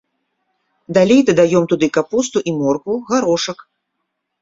Далей 0.99 1.21
дадаём 1.29 1.63
туды 1.75 1.85
капусту 1.99 2.37
і 2.51 2.57
моркву, 2.59 2.93
гарошак. 3.15 3.59